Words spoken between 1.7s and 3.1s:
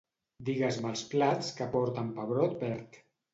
porten pebrot verd.